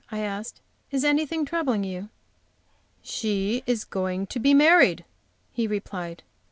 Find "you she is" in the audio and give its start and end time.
1.83-3.83